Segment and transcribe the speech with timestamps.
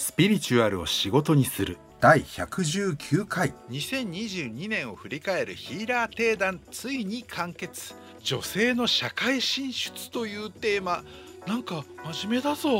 [0.00, 1.76] スピリチュアルを仕事にする。
[2.00, 3.52] 第119回。
[3.68, 7.94] 2022年を振り返るヒーラー定談ついに完結。
[8.22, 11.04] 女性の社会進出というテーマ。
[11.46, 11.84] なんか
[12.14, 12.70] 真面目だぞ。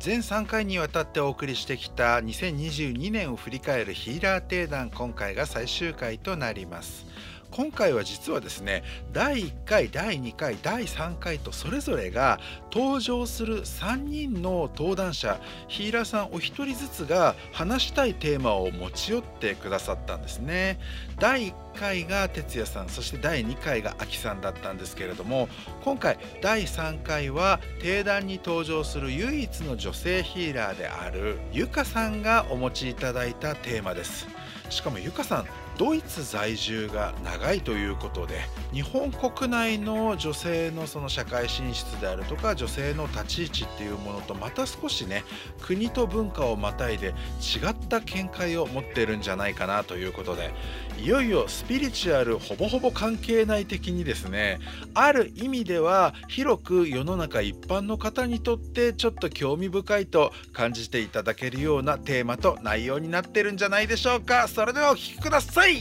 [0.00, 7.06] 全3回にわたってお送りしてきた2022年を振り返るヒーラー定談今回が最終回となります
[7.52, 8.82] 今回は実はですね
[9.12, 12.40] 第1回第2回第3回とそれぞれが
[12.72, 20.80] 登場する3人の登壇者ヒーラーさんお一人ずつが話したいテーマを持ち寄ってくださったんですね。
[21.18, 25.48] 第1回が哲也さんそして第2回があきさんだったんですけれども
[25.84, 34.26] 今回第3回は定談に登場する唯一の女性ヒーラーであるゆかさんがお持ちいただいたテーマです。
[34.70, 35.46] しかもゆかさん
[35.78, 38.40] ドイツ在住が長いということで
[38.72, 45.24] 日本国内の女性のその社会進出であるとか女性の立ち位置っていうものとまた少しね
[45.60, 50.50] 国と文化をまたいで違った見解を持ってるんじゃないかなということで
[50.98, 54.60] いよいよスピリチュアルほぼほぼ関係ない的にですね
[54.94, 64.48] ある意味では広く世の中一般の方にとってちょっと興味深いと感じていただけるようなテーマと内容になってるんじゃないでしょうか。
[64.48, 65.76] それではお聴きください。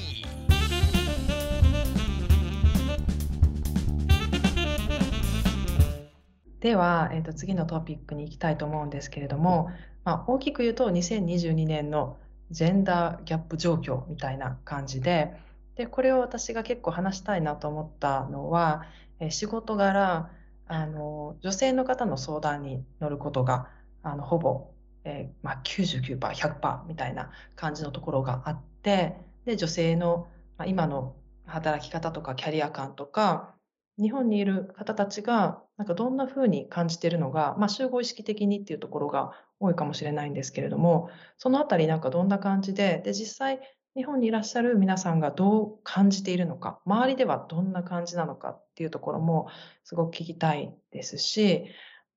[6.62, 9.72] では、えー、と次のトピックに行きたいと思うんですけれども、
[10.04, 12.18] まあ、大きく言うと2022年の
[12.52, 15.34] ジェンダーギャップ状況みたいな感じで
[15.76, 18.84] でこれを私が結構話したいなと思ったのは、
[19.30, 20.30] 仕事柄
[20.68, 23.68] あの女性の方の相談に乗ることが
[24.04, 24.72] あのほぼ、
[25.04, 33.54] えーまあ、99%、100%みたいな感じのところがあってで女性の、まあ、今の働き方とかキャリア感とか
[33.98, 43.60] 日本にいる方たちがなんかどんなふうに感じているのが、まあ、集合意識的にっていうところが多いかもしれないんですけれどもそのあたりなんかどんな感じでで実際
[43.96, 49.48] 日本にいらっしゃる皆さんがどう感じているのか周りではどんな感じなのかっていうところも
[49.84, 51.66] すごく聞きたいですし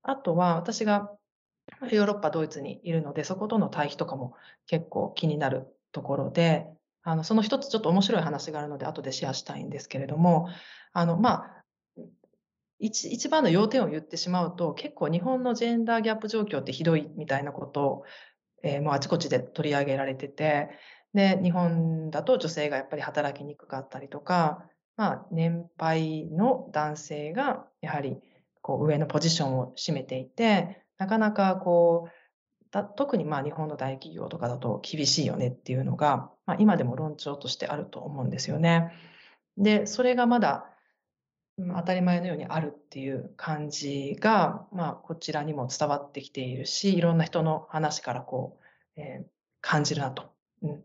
[0.02, 1.10] あとは私が
[1.90, 4.34] ヨーロッパドイツにいるのでそことの対比とかも
[4.66, 6.66] 結構気になるところで
[7.02, 10.50] あのその一つちょっと面白い話があるので後でシェアしたいんですけれども
[10.92, 11.63] あのまあ
[12.84, 18.04] 一一番の要点を言ってしまうと結構日本のジェンダーギャップ状況ってひどいみたいなことを、
[18.62, 20.68] えー、もうあちこちで取り上げられてて
[21.14, 24.64] で日本だと女性がやっぱり働きにくかったりとか、
[24.98, 28.18] まあ、年配の男性がやはり
[28.60, 38.92] こう上のポジションを占めていてなかなかこうだ特にまあ日本の大企業とかだと厳しいよねっていうのが、まあ、今でも論調としてあると思うんですよね。
[39.56, 40.73] でそれがまだ
[41.56, 48.58] 当たり前のようにあるっていう感じが、まあ、こちらにも伝わってきているしいろんな人の話からこ
[48.96, 49.26] う、えー、
[49.60, 50.32] 感じるなと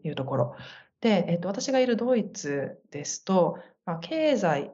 [0.03, 0.56] いうところ
[1.02, 4.72] で、えーと、私がいるドイツですと、まあ、経済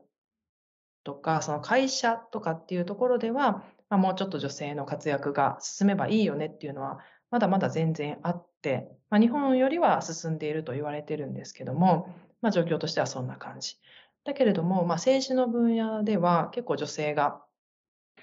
[1.05, 6.99] とかその会社とかっていうところでは、まあ、もうちょっと女性の活躍が進めばいいよねっていうのは
[7.31, 13.77] まだまだ全然あって、まあ、日本よりは進んでいると言われてるんですけども、まあ、状況としてはそんな感じ。
[14.25, 17.41] だけれども、まあ、政治の分野では結構女性が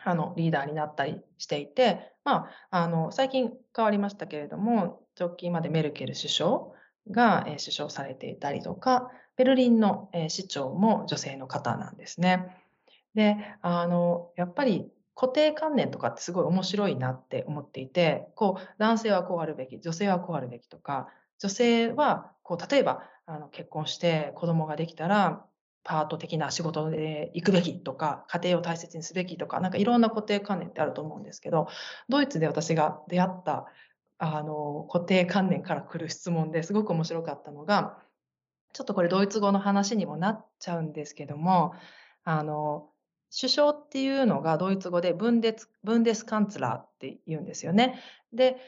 [0.05, 6.61] あのリーダーになったりしていて、まあ、あの最近変わりましたけれども直近までメルケル首相
[7.11, 12.57] が、え首相されていたりとかベルリンの、え市長も女性の方なんですね。
[13.15, 21.09] であのやっぱり固定観念とかってすごい面白いなって思っていてこう男性はこうあるべき女性はこうあるべきとか
[21.39, 25.45] 女性はこう例えばあの結婚して子供ができたら
[25.85, 31.69] パート的な仕事で行くべきとか家庭を大切にすべきとかなんかいろんな固定観念ってあると思うんですけど
[32.09, 33.67] ドイツで私が出会った
[34.19, 37.99] あの固定観念から来る質問ですごく面白かったのが
[38.73, 41.75] ちょっとこれドイツ語の話にもなっちゃうんですけども
[42.25, 42.89] あの
[43.37, 47.99] 首相っていうのがドイツ語でブンデスブンデスカンツラーって言うんですよね。
[48.33, 48.59] で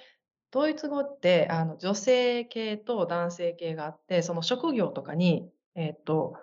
[0.50, 6.36] ドイツ語ってあの女性系と男性系があってその職業とかに、えーと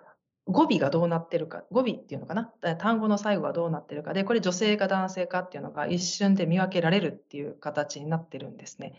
[0.46, 2.52] 語尾がどうなってるか語尾っていうのかな？
[2.76, 8.94] 単語の最後がどうなってるかでこれ女性か男性かっていうのが一瞬で見分けられるっていう形になってるんですね。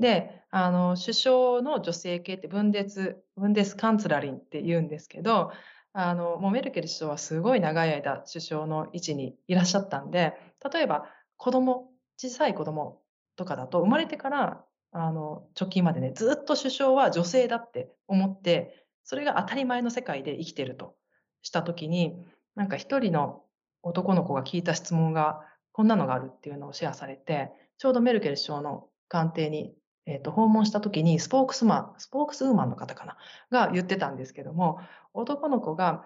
[0.00, 5.52] であの首相の女性系ってブンデスブンデスカンツラリンって言うんですけど
[5.92, 10.34] あのもうメルケル首相はすごい長い間首相の位置にいらっしゃったんで
[10.72, 11.06] 例えば
[11.36, 13.00] 子供小さい子供
[13.36, 20.94] とかだと生まれてからあの直近までねずっと首相は女性だって思ってそれが当たり前の世界で生きてると
[21.40, 22.14] した時に
[22.54, 23.42] なんか一人の
[23.82, 25.40] 男の子が聞いた質問が
[25.72, 29.72] こんなのがあるっていうのをシェアされて、ちょうどメルケル首相の官邸に、
[30.04, 33.16] えーと、訪問した時にスポークスマン、スポークスウーマンの方かな、
[33.50, 34.80] が言ってたんですけども、
[35.14, 36.04] 男の子が、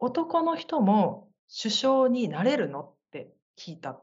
[0.00, 1.28] 男の人も
[1.62, 4.00] 首相になれるのって聞いた。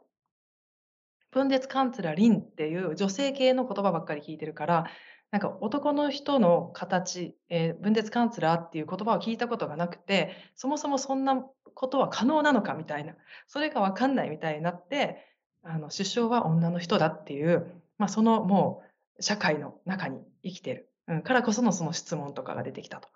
[1.31, 4.86] プンデツカンツラリンっていう女性系の言葉ばっかり聞いてるから、
[5.31, 11.44] なんか男の人の形、えー、分裂カンツラーっていう言葉を聞いたことがなくて、そもそもそんな
[11.76, 13.14] ことは可能なのかみたいな、
[13.48, 15.24] それがわかんないみたいになって、
[15.64, 18.81] あの首相は女の人だっていう、まあ、そのも
[19.20, 23.10] う社会の中に生きてる、うん、からこそのその質問とかが出てきたと。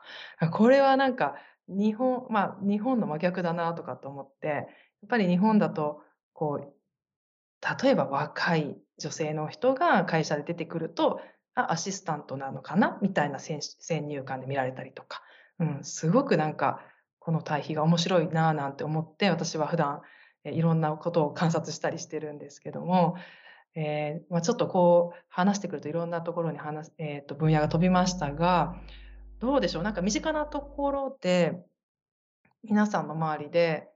[0.51, 1.35] これはなんか
[1.67, 4.65] 日本、まあ日本の真逆だなとかと思って、やっ
[5.09, 6.01] ぱり日本だと
[6.33, 6.73] こう
[7.83, 11.21] 例えば若い女性の人が会社で出てくると、
[11.55, 12.97] あ、アシスタントなのかな？
[13.01, 13.61] みたいな先
[14.07, 15.21] 入観で見られたりとか、
[15.59, 16.81] うん、すごくなんか、
[17.19, 20.01] この対比が面白いなぁなんて思って、私は普段、
[20.45, 23.15] いろんなことを観察したりしてるんですけども、
[23.75, 28.75] えー、まあ、ちょっとこう話してくるといろんなところに話、えー、と分野が飛びましたが、
[29.39, 29.83] どうでしょう？
[29.83, 31.57] なんか身近なところで、
[32.63, 33.87] 皆さんの周りで、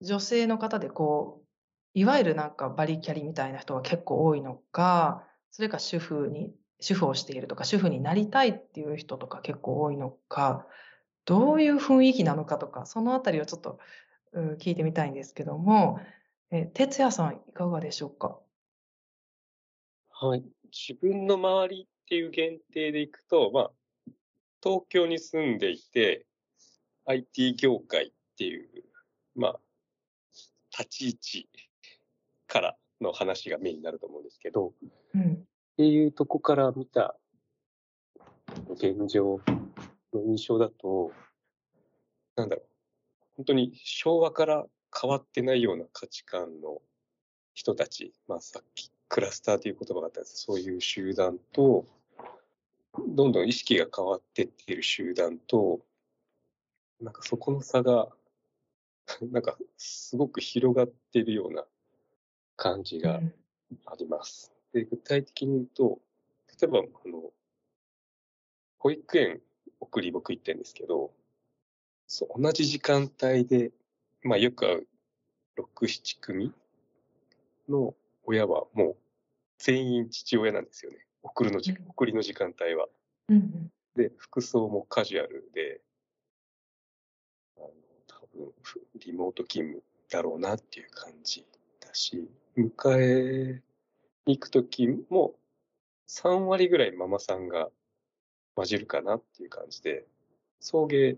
[0.00, 1.46] 女性の方でこう、
[1.94, 10.66] いわゆるなんかバリキャリみたいな人が結構多いのか、それか主婦に、主婦をしているとか、主婦になりたいっていう人とか結構多いのか、
[11.26, 13.78] どういう雰囲気なのかとか、そのあたりをちょっと、
[14.58, 16.00] 聞いてみたいんですけども、
[16.50, 18.40] え、哲也さんいかがでしょうか？
[20.08, 20.44] はい。
[20.72, 23.70] 自分の周りっていう限定でいくと、まあ、
[24.62, 26.26] 東京に住んでいて、
[27.04, 28.84] IT 業界っていう、
[29.34, 29.60] まあ、
[30.78, 31.48] 立ち位置
[32.46, 34.72] からの話がメインになると思うんですけど、
[35.14, 35.36] うん、っ
[35.76, 37.16] ていうとこから見た
[38.70, 39.40] 現状
[40.12, 41.12] の印象だと、
[42.36, 42.66] なんだろう、
[43.36, 44.66] 本当に昭和から
[45.00, 46.80] 変わってないような価値観の
[47.54, 50.42] 人たち、まあさっきクラスターという言葉があったんです。
[50.42, 51.86] そういう集団と、
[53.08, 55.80] どんどん意識が変わってっている集団と、
[57.00, 58.08] なんかそこの差が、
[59.20, 61.66] なんかすごく広がっているような
[62.62, 63.20] 感じが
[63.86, 64.52] あります。
[64.72, 65.98] で具体的に言うと、
[66.60, 67.32] 例えば、あの、
[68.78, 69.40] 保育園
[69.80, 71.10] 送り僕行ってるんですけど、
[72.06, 73.72] そう同じ時間帯で、
[74.22, 74.86] まあよく会う
[75.58, 76.52] 6、7組
[77.68, 78.96] の親はもう
[79.58, 80.98] 全員父親なんですよね。
[81.24, 82.86] 送るの時、送りの時間帯は。
[83.28, 85.80] うん、で、服装もカジュアルで、
[87.56, 87.68] あの
[88.06, 88.52] 多分
[89.04, 91.44] リモート勤務だろうなっていう感じ
[91.80, 93.62] だし、迎え
[94.26, 95.34] に行くときも、
[96.06, 97.70] 3割ぐらいママさんが
[98.54, 100.06] 混じるかなっていう感じで、
[100.60, 101.16] 送迎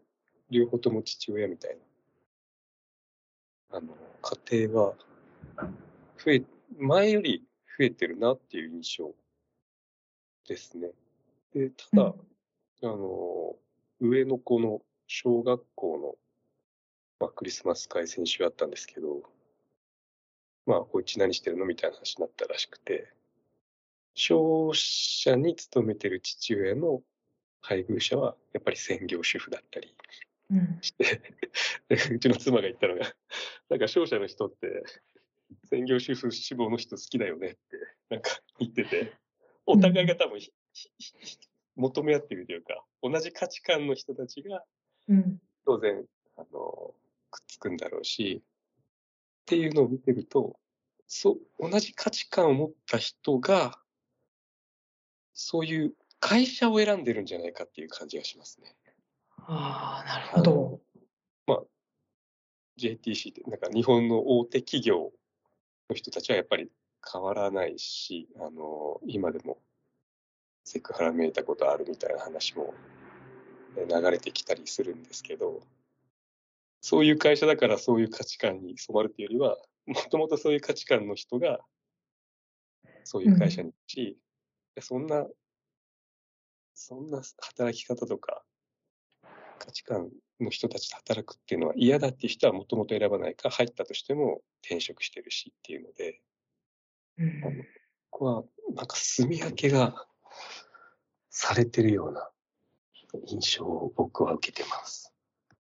[0.51, 1.77] 両方とも父親みたい
[3.71, 3.97] な、あの、
[4.49, 4.95] 家庭は
[6.25, 6.43] 増え、
[6.79, 7.45] 前より
[7.79, 9.13] 増えてるなっていう印象
[10.47, 10.93] ですね。
[11.53, 12.03] で、ただ、
[12.83, 13.57] うん、あの、
[14.01, 16.15] 上の子の小学校の、
[17.19, 19.23] まあ、クリスマス会先週あったんですけど、
[20.67, 21.67] まあ、お家何してるの？
[21.67, 23.13] みたいな話になったらしくて、
[24.15, 27.03] 商社に勤めてる父親の
[27.61, 29.95] 配偶者は、やっぱり専業主婦だったり
[30.81, 31.21] して、
[31.91, 33.13] うん、うちの妻が言ったのが、
[33.69, 34.85] なんか商社の人って、
[35.71, 37.59] 専業主婦志望の人好きだよねって、
[38.11, 39.13] なんか言ってて、
[39.67, 40.43] お互いが多分、うん、
[41.77, 44.63] 求め合ってるというか、同じ価値観の人たちが、
[45.67, 46.05] 当然、
[46.37, 46.95] あの、
[47.31, 48.43] くっつくんだろうし、
[49.45, 50.57] っていうのを見てると、
[51.07, 53.79] そう、同じ価値観を持った人が、
[55.35, 58.75] そういう会社を選んでるんじゃないかっていう感じがしますね。
[59.37, 60.81] ああ、なるほど。
[61.47, 61.63] まあ、
[62.79, 65.13] JTC って、なんか日本の大手企業
[65.91, 66.71] の人たちはやっぱり
[67.13, 69.59] 変わらないし、あの、今でも
[70.65, 72.73] セクハラめいたことあるみたいな話も
[73.77, 75.61] 流れてきたりするんですけど、
[76.85, 81.61] そういう会社だからそういう価値観に染まるっていうよりは、もともとそういう価値観の人が、
[83.05, 84.19] そういう会社に行くし、
[84.77, 85.27] うん、そんな、
[86.75, 88.43] そんな働き方とか、
[89.59, 96.21] 価値観の人たちと働くっていうのは嫌だっていう人はもともと選ばないか、入ったとしても転職してるしっていうので、
[97.17, 97.65] うん、あのこ
[98.11, 100.07] こはなんか住み分けが
[101.31, 102.29] されてるような
[103.25, 105.15] 印象を僕は受けてます。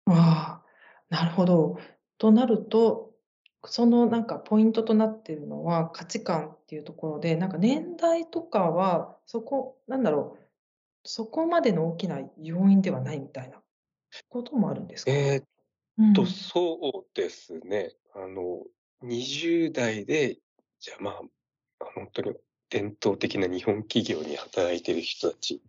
[0.07, 0.70] ああ、
[1.11, 1.79] なるほど。
[2.19, 3.11] となると、
[3.65, 10.45] そのなんかポイントとなっているのは価値観っていうところで、なんか年代とかは、そこ、なんだろう、
[11.05, 13.61] そこまでの大きな要因ではないみたいな
[14.29, 15.13] こともあるんですか？
[15.13, 15.43] え
[16.15, 17.93] と、そうですね。
[18.15, 18.65] あの、
[19.03, 20.39] 20代で、
[20.79, 21.21] じゃあまあ、
[21.95, 22.35] 本当に
[22.71, 25.61] 伝統的な日本企業に働いてる人たちっ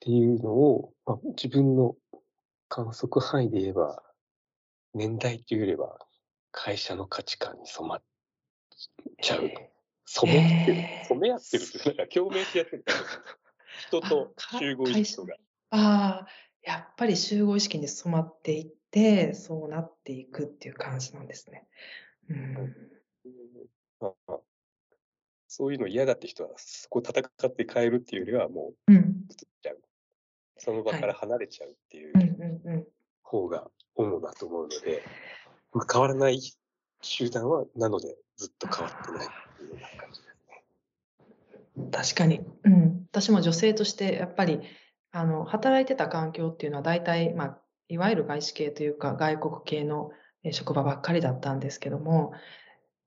[0.00, 1.94] ていうのを、まあ、自分の
[2.68, 4.02] 観測範囲で言えば、
[4.94, 5.98] 年代っていうよりは、
[6.52, 8.02] 会社の価値観に染まっ
[9.20, 9.52] ちゃう。
[10.06, 12.84] 染めってる、染め合ってるって、なんか共鳴し合ってる。
[13.88, 15.36] 人と集合意識が。
[15.70, 16.28] ああ、
[16.62, 21.66] やっぱり集合意識に染まっていって、そうなっていくっていう感じなんですね。
[22.28, 22.76] うん。
[25.48, 29.26] そういうの嫌だって人は、そこ戦って変えるっていうよりは、もう、うん。
[30.58, 32.86] その場から離れちゃうっていう
[33.22, 35.02] 方が主だと思うので、
[35.72, 36.40] まあ、変わらない
[37.02, 40.46] 集団は、なのでずっと変わってないっていうような感じです
[41.78, 41.90] ね。
[41.90, 42.40] 確かに。
[42.64, 43.06] うん。
[43.10, 44.60] 私も女性としてやっぱり
[45.14, 47.58] あの、働いてた環境っていうのは大体、まあ、
[47.88, 50.10] いわゆる外資系というか外国系の
[50.50, 52.32] 職場ばっかりだったんですけども、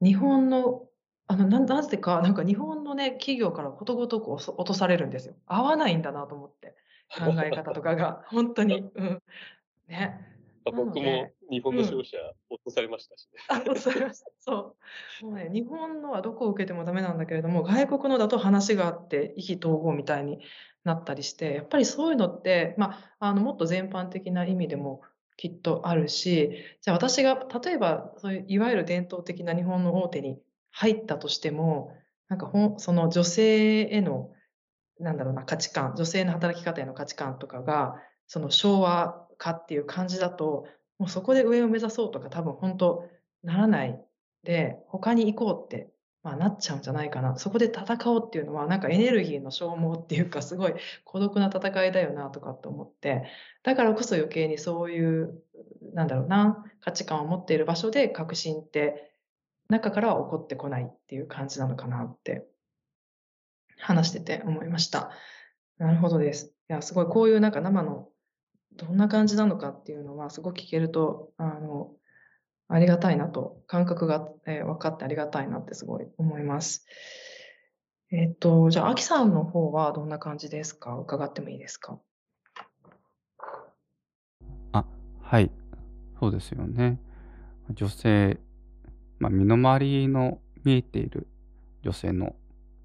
[0.02, 0.88] 日本の、
[1.28, 5.36] あの、ななぜか、なんか日本のね、企業からことごとく落とされるんですよ。
[5.48, 6.78] 合わないんだなと思って。
[7.10, 8.90] 考え方とかが、 本当に。
[8.96, 9.22] うん。
[9.88, 10.20] ね。
[10.66, 12.18] 僕も日本の商社、
[12.50, 13.40] 落とされましたしね。
[13.48, 14.32] あ、落とされました。
[14.40, 14.76] そ
[15.22, 15.26] う。
[15.26, 20.40] もうね、日本のはどこを受けてもダメなんだけれども、外国のだと話があって意気投合みたいに
[20.84, 25.02] なったりして、やっぱりそういうのって、まあ、あの、もっと全般的な意味でも
[25.38, 30.40] きっとあるし、じゃあ私が例えばそういういわゆる伝統的な日本の大手に
[30.72, 31.94] 入ったとしても、
[32.28, 34.32] なんかほんその女性への、
[35.00, 37.96] なんだろうな、価値観、女性の働き方への価値観とかが、
[38.28, 40.68] その昭和化っていう感じだと、
[41.00, 43.08] もうそこで上を目指そうとか多分本当
[43.44, 44.02] ならない
[44.44, 45.92] で、他に行こうって
[46.28, 47.38] まあ、なっちゃうんじゃないかな。
[47.38, 50.74] そこで戦おうっていうのは、なんかエネルギーの消耗っていうか、すごい
[51.06, 53.24] 孤独な戦いだよなとかって思って、
[53.64, 55.42] だからこそ余計にそういう、
[55.94, 59.14] なんだろうな、価値観を持っている場所で革新って
[59.70, 62.46] 中からは起こってこないっていう感じなのかなって
[63.78, 65.12] 話してて思いました。
[65.78, 66.54] なるほどです。
[66.70, 68.10] いや、すごいこういうなんか生の
[68.76, 71.92] どんな感じなのかっていうのはすごく聞けると、あの、
[72.68, 76.86] ありがたいなと、感覚が、えー、分かってありがたいなってすごい思います。
[78.12, 80.98] えっ、と、じゃあ、アキさんの方はどんな感じですか？
[80.98, 82.00] 伺ってもいいですか？
[84.74, 84.86] あ、
[85.22, 85.52] はい。
[86.20, 87.00] そうですよね。
[87.74, 88.40] 女性、
[89.20, 91.28] まあ、身の回りの見えている
[91.84, 92.36] 女性の、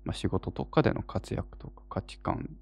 [0.04, 2.56] まあ、仕事とかでの活躍とか価値観。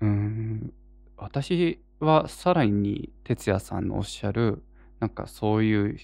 [0.00, 0.72] うん、
[1.16, 4.62] 私はさらに哲也さんのおっしゃる、
[5.00, 5.98] なんかそういう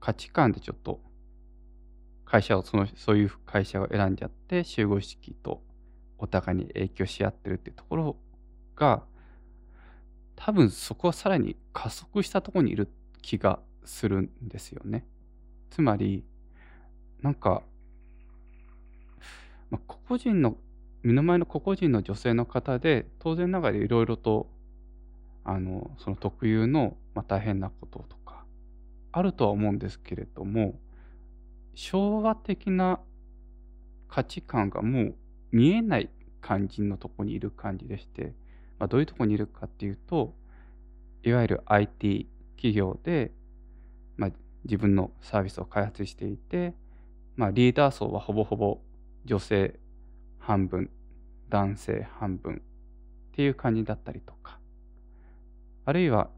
[0.00, 1.00] 価値観でちょっと
[2.24, 5.62] 会社をそのそういう会社を選んじゃって集合式と
[6.18, 8.16] お互いに影響し合ってるっていうところ
[8.76, 9.02] が
[10.36, 12.88] 多分そこはさらに加速したところにいる
[13.22, 15.06] 気がするんですよね。
[15.70, 16.24] つまり
[17.22, 17.62] なんか、
[19.70, 20.56] まあ、個々人の
[21.02, 24.48] 目の前の個々人の女性の方で当然ながらいろいろと
[25.44, 28.44] あのその特有の、まあ、大変なこととか
[29.12, 30.78] あるとは思うんですけれども
[31.74, 33.00] 昭和的な
[34.08, 35.14] 価値観がもう
[35.52, 36.10] 見えない
[36.40, 38.34] 感じのとこにいる感じでして、
[38.78, 40.34] まあ、どういうとこにいるかっていうと
[41.22, 43.32] いわゆる IT 企業で、
[44.16, 44.30] まあ、
[44.64, 46.74] 自分のサービスを開発していて、
[47.36, 48.80] まあ、リーダー層はほぼほぼ
[49.24, 49.78] 女性
[50.38, 50.90] 半分
[51.48, 52.58] 男性半分っ
[53.32, 54.58] ていう感じだったりとか。
[55.84, 56.28] あるいは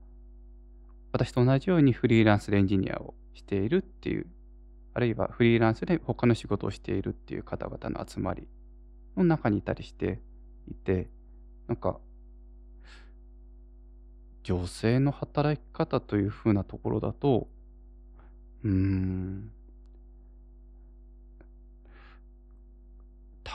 [1.13, 4.27] 私と同じようにフリーランスでエンジニアをしているっていう、
[4.95, 8.47] あるいはフリーランスで他の仕事をしているっていう方々の集まり
[9.17, 10.21] の中にいたりして
[10.69, 11.09] いて、
[11.67, 11.99] なんか、
[14.43, 17.49] 女性の働き方というふうなところだと、
[18.65, 19.51] うーん、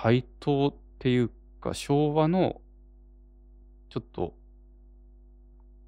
[0.02, 2.62] 対等っていうか昭和の
[3.90, 4.34] ちょっと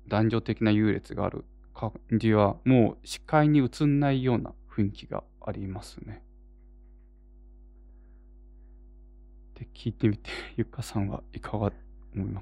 [0.08, 6.24] 男女的な優劣がある感じはもう視界に映んないような雰囲気がありますね。
[9.56, 11.72] で聞いてみてゆかさんはいかが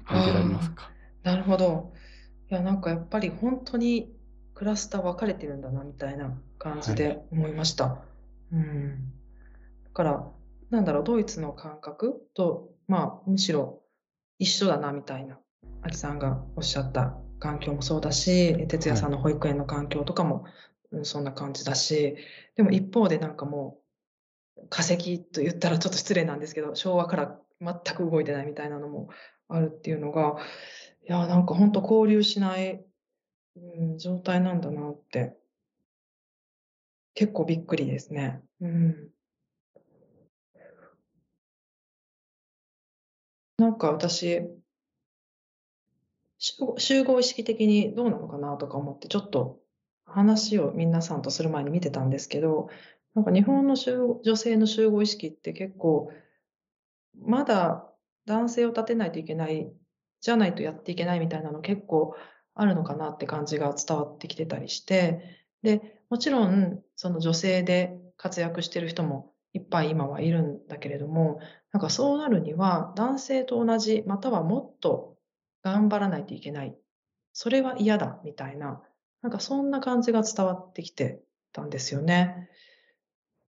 [0.04, 0.90] 感じられますか？
[1.24, 1.92] なるほど。
[2.48, 4.14] いやなんかやっぱり本当に
[4.54, 7.86] クラスター分かれてるんだなみたいな感じで思いました。
[7.86, 8.04] は
[8.52, 9.12] い、うん。
[9.84, 10.30] だから
[10.70, 13.82] なんだろうドイツの感覚とまあむしろ
[14.38, 15.38] 一緒だなみたいな
[15.82, 20.44] アキさんがおっしゃった環境もそうだし、哲也さんの保育園の環境とかも、
[20.90, 22.16] うん、そんな感じだし、
[22.56, 23.78] でも一方でなんかも
[24.56, 29.10] う、化石と言ったらちょっと失礼なんですけど、昭和から全く動いてないみたいなのも
[29.48, 30.36] あるっていうのが、
[31.06, 32.82] いや、なんか本当交流しない
[33.56, 35.36] うん、状態なんだなって。
[37.14, 38.42] 結構びっくりですね。
[38.60, 39.08] うん。
[43.58, 44.42] なんか私
[46.38, 49.58] 集合意識的にどうなのかなとか思って、ちょっと
[50.04, 52.68] 話を皆さんとする前に見てたんですけど、
[53.14, 56.12] なんか日本の女性の集合意識って結構、
[57.18, 57.90] まだ
[58.26, 59.72] 男性を立てないといけない、
[60.20, 62.14] じゃないとやっていけないみたいなの結構
[62.54, 65.22] あるのかなって感じが伝わってきてたりして、
[65.62, 71.40] で、もちろんその女性で活躍してる人もいっぱい今はいるんだけれども、
[71.72, 75.16] なんかそうなるには男性と同じ、またはもっと
[75.62, 76.76] 頑張らないといけない。
[77.32, 78.82] それは嫌だ、みたいな、
[79.22, 81.22] なんかそんな感じが伝わってきて
[81.52, 82.50] たんですよね。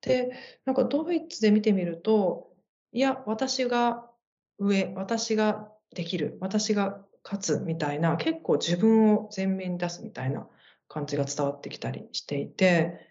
[0.00, 0.32] で、
[0.64, 2.52] なんかドイツで見てみると、
[2.92, 4.10] いや、私が
[4.58, 10.48] 上、私ができる、私が勝つみたいな、結構自分を前面に出すみたいな
[10.88, 13.07] 感じが伝わってきたりしていて、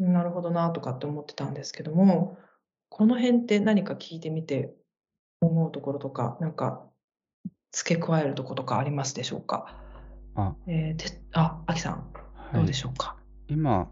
[0.00, 2.38] なるほどなとかって思ってたんですけども、
[2.88, 4.74] この辺って何か聞いてみて
[5.40, 6.84] 思うところとか、なんか
[7.72, 9.76] 付け加えるとことかありますでしょうか？
[10.34, 12.12] あ、えー、で、あ、あきさん、
[12.52, 13.16] どうでしょうか？
[13.48, 13.90] 今、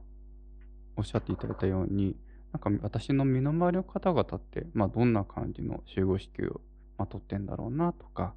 [0.96, 2.16] おっしゃっていただいたように、
[2.52, 6.62] なんか私の身の回りの方々って、まあ、どんな感じの集合意識を
[6.96, 8.34] まとってんだろうなとか、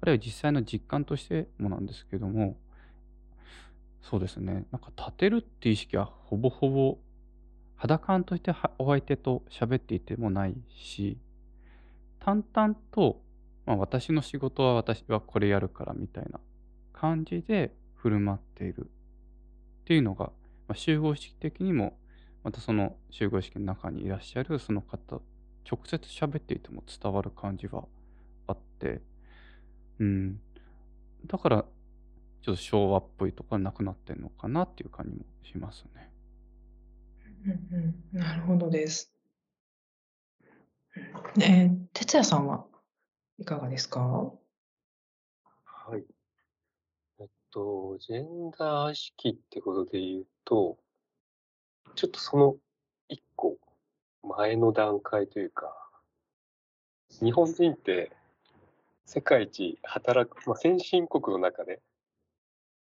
[0.00, 2.56] あるいは実際の実感としてもなんですけども、
[4.02, 6.98] そうですね、なんか立てるっていう意識はほぼほぼ
[7.76, 11.18] 肌感としてお相手と喋っていてもないし、
[12.20, 13.20] 淡々と
[13.68, 16.40] まあ、私の仕事は私はこれやるからみたいな
[16.94, 18.88] 感じで振る舞っている。
[19.82, 20.32] っていうのが、
[20.68, 21.98] まあ、集合意識的にも
[22.42, 25.20] またその集合意識の中にいらっしゃるその方
[25.70, 27.84] 直接喋っていても伝わる感じは
[28.46, 29.02] あって。
[29.98, 30.40] うん。
[31.26, 31.64] だから
[32.42, 36.10] ちょっと昭和っぽいとかなくなってんのかなっていう感じもしますね。
[37.44, 37.52] うん
[38.12, 39.12] うん、なるほどです。
[41.40, 42.66] えー、哲也さんは
[43.38, 44.00] いかがですか？
[45.64, 46.04] はい。
[47.20, 50.78] えっと、ジェンダー意識ってことで言うと、
[51.94, 52.56] ちょっとその
[53.08, 53.58] 一個
[54.22, 55.72] 前の段階というか、
[57.20, 58.12] 日本人って
[59.06, 61.80] 世界一働く、まあ、先進国の中で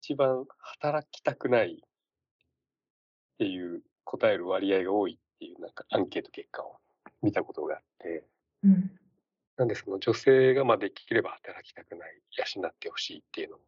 [0.01, 0.45] 一番
[0.79, 1.83] 働きたくない。
[3.35, 6.75] っていう答える割合が多いっていうなんかアンケート結果を
[7.21, 8.25] 見たことがあって、
[8.63, 8.91] うん、
[9.55, 13.63] なんでその女性がまあできれば働きたくない、養ってほしいっていうのも、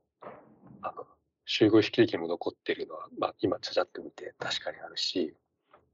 [0.81, 1.05] あの、
[1.45, 5.33] 集合意識的にも残ってるのは、まあ今ちゃちゃっと見て確かにあるし、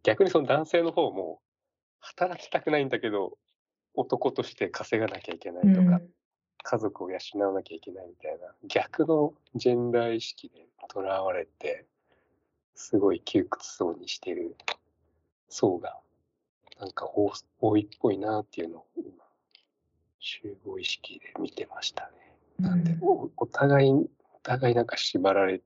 [0.03, 1.39] 逆にその男性の方も、
[1.99, 3.37] 働きたくないんだけど、
[3.93, 6.09] 男として稼がなきゃいけないとか、うん、
[6.63, 7.17] 家族を養
[7.47, 11.85] わなきゃいけないみたいな、逆のジェンダー意識でとらわれて、
[12.75, 14.55] すごい窮屈そうにしてる
[15.49, 15.99] 層が、
[16.79, 19.05] なんか多いっぽいなっていうのを今
[20.19, 22.37] 集合意識で見てましたね。
[22.59, 24.09] なんで、おお互い、お
[24.43, 25.61] 互いなんか縛られ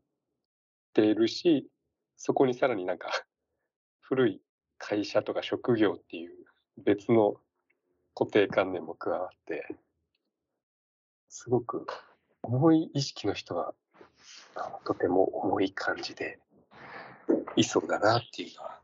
[0.94, 1.68] ているし、
[2.18, 3.10] そこにさらになんか
[4.02, 4.42] 古い
[4.78, 6.46] 会社とか職業っていう
[6.78, 7.36] 別の
[8.14, 9.76] 固定観念も加わって、
[11.32, 11.88] すごく
[12.44, 13.74] 重い意識の人は、
[14.86, 16.40] とても重い感じで
[17.56, 18.82] いそうだなっていうのは。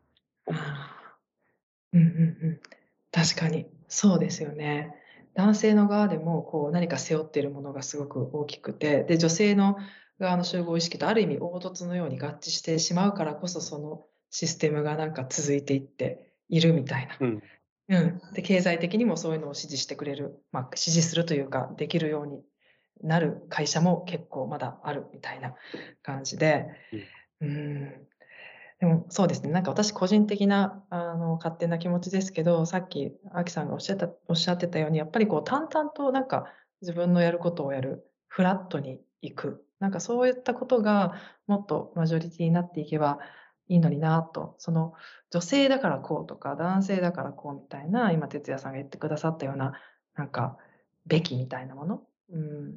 [1.91, 2.59] うんうんうん。
[3.11, 4.95] 確かに、そうですよね。
[5.33, 9.77] 男性の側でもこう何か背負っているものがすごく大きくてで女性の
[10.19, 17.17] 側の集合意識とある意味凹凸のように合致してしまうからこそそのシステムがなんか続いていっているみたいな。
[17.19, 17.43] うん
[17.89, 22.41] うん、で経済的にもそういうのを支持してくれる、まあ、支持するというかできるように
[23.01, 25.53] なる会社も結構まだあるみたいな
[26.03, 26.67] 感じで、
[27.41, 28.07] うん、うん。
[28.79, 36.45] でもそうですね、なんか私個人的なあの勝手な気持ちですけど、さっきアキさんがおっしゃったおっしゃってたように、やっぱりこう淡々となんか
[36.81, 41.15] 自分のやることをやる、フラットに行く、なんかそういったことが
[41.47, 43.17] もっとマジョリティになっていけば
[43.67, 44.93] いいのになと、その
[45.29, 49.73] 女性だからこうとか男性だからこうみたいな、今哲也さんが言ってくださったような、
[50.15, 50.57] なんか
[51.05, 52.01] べきみたいなもの、
[52.31, 52.73] うん、っ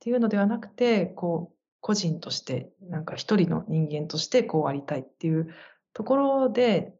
[0.00, 5.54] ていうのではなくて、こう個人として、なんか一人の人間としてこうありたいっていう
[5.92, 6.94] ところで、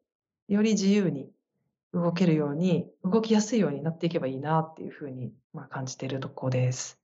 [0.49, 1.31] より自由に
[1.93, 7.00] 動けるように、動きやすいようになっていけばいいなっていうふうに、まあ、感じているところです。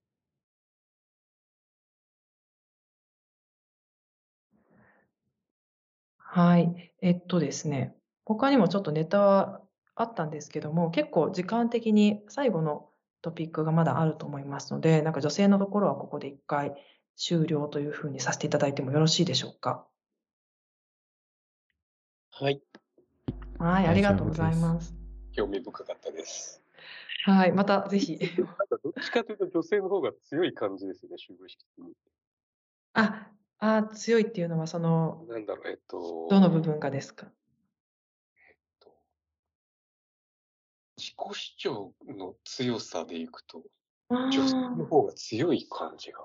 [6.37, 6.93] はい。
[7.01, 7.97] えっとですね、
[8.27, 9.63] 他にもちょっとネタは
[9.95, 12.91] あったんですけども、結構時間的に最後の
[13.23, 16.75] トピックがまだあると思いますので、なんか女性のところはここで一回
[17.17, 19.87] 終了というふうにさせていただいてもよろしいでしょうか？
[22.33, 22.61] はい。
[23.59, 24.95] はい、ありがとうございます。
[25.33, 26.63] 興味深かったです。
[27.25, 28.19] はい、またぜひ。
[28.19, 31.95] なんかどっちかというと女性の方が強い感じですね、集合式に。
[32.93, 36.27] あ、あ強いっていうのはその、なんだろう、えっと。
[36.29, 37.27] どの部分がですか？
[37.27, 38.91] えっと、
[40.99, 43.63] 自己主張の強さでいくと、
[44.11, 46.21] 女性の方が強い感じが。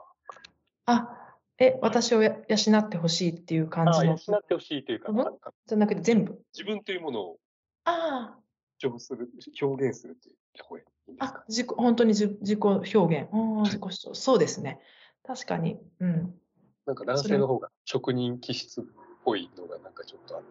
[0.85, 4.05] あ、え、私をや養ってほしいっていう感じの。
[4.07, 6.41] 養ってほしいというか、なんかじゃなくて全部。
[6.53, 7.39] 自分というものを
[7.85, 8.41] ああ。
[8.79, 9.29] 主張する、
[9.61, 11.39] 表現するという方がいいんですか？
[11.39, 13.29] あ、自己、本当に自自己表現。
[13.31, 14.15] ああ、自己主張。
[14.15, 14.79] そうですね。
[15.23, 15.79] 確かに。
[15.99, 16.40] うん。
[16.85, 18.83] なんか男性の方が職人気質っ
[19.23, 20.47] ぽいのがなんかちょっとあって。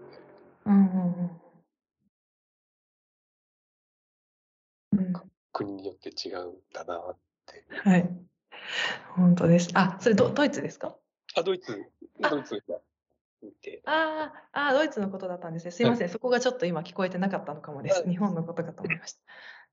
[0.67, 1.31] うんうん
[4.93, 5.13] うん。
[5.53, 7.17] 国によって違うんだなっ
[7.47, 7.65] て。
[7.83, 8.09] はい。
[9.17, 9.71] 本当です。
[9.75, 10.97] あ、それドドイツですか？
[11.37, 11.85] あ、ドイツ、
[12.31, 12.63] ドイツ
[13.43, 13.83] 見て。
[13.85, 15.73] ああ、ドイツのことだったんですね。
[15.73, 18.09] すいません、はい、そこがちょっと今聞こえてなかったのかもです。
[18.09, 19.21] 日本のことかと思いました。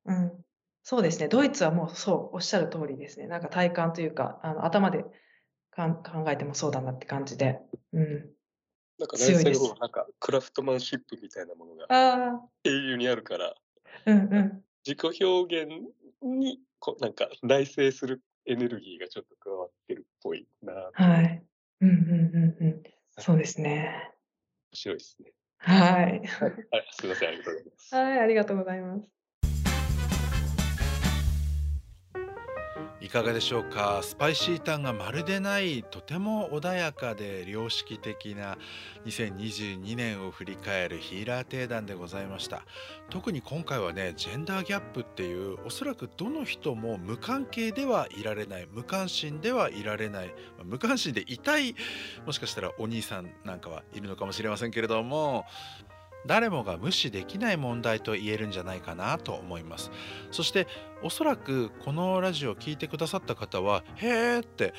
[0.05, 0.45] うん。
[0.83, 1.27] そうですね。
[1.27, 3.27] ドイツはもうそう、おっしゃる通りですね。
[3.27, 5.05] なんか体感というか、あの頭で
[5.77, 7.59] かん考えてもそうだなって感じで。
[7.93, 8.03] うん。
[8.97, 11.87] なんか内戦後なんかクラフトマンシップみたいなものが
[12.63, 13.53] 英雄にあるから、
[14.07, 15.71] うんうん、自己表現
[16.23, 20.73] にこなんか内省するエネルギーがちょっと加わってるっぽいな。
[20.93, 21.43] はい。
[21.81, 22.83] うんうんうんうん。
[23.19, 24.11] そうですね。
[24.71, 25.31] 面白いですね。
[25.59, 26.03] はい。
[26.03, 26.23] はい、
[26.91, 27.95] すみません、ありがとうございます。
[27.95, 29.16] はい、ありがとうございます。
[32.99, 34.01] いかがでしょうか？
[34.03, 38.57] スパイシータンがまるでないとても穏やかで良識的な
[39.05, 42.65] 2022年を振り返るヒーラー定談でございました。
[43.09, 51.75] 特に今回はねジェンダーギャップっていうおそらくどの人も無関係ではいられない無関心ではいられない無関心でいたい
[52.25, 55.45] もしかしたらお兄さんなんかはいるのかもしれませんけれども
[56.25, 59.91] 誰もが無視できない問題と言えるんじゃないかなと思います。
[60.31, 60.67] そして
[61.03, 64.73] おそらくこのラジオを聴いてくださった方は「へーって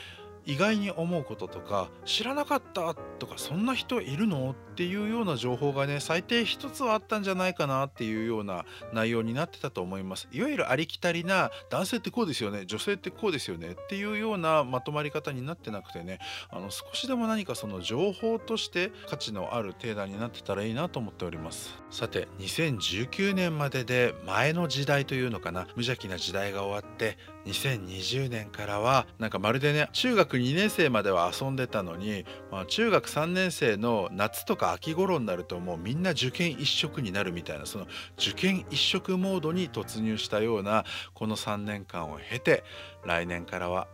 [0.49, 4.53] 意外に思うこととか知らなかったとかそんな人いるの？
[4.53, 10.29] っていうような情報がね最低一つはあったんじゃないかなっていうような内容になってたと思います。
[10.33, 21.77] いわゆるありきたりな男性ってこうですよね女性ってこうですよねっていうようなまとまり方になってなくてねあの少しでも何かその情報として価値のある定談になってたらいいなと思っております。
[21.91, 37.87] さて2019年までで前の時代というのかな無邪気な時代が終わって2020年からはなんかまるでね中学2年生までは遊んでたのに、まあ、中学3年生の夏とか秋頃になるともうみんな受験一色になるみたいなその
[38.19, 42.65] 受験一色モードに突入したようなこの3年間を経て
[43.05, 43.89] 来年からは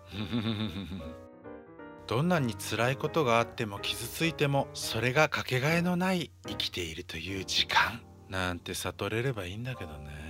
[2.06, 10.23] どんなに辛いことがあっても傷ついてもそれがかけがえのない生きているという時間なんて悟れればいいんだけどね。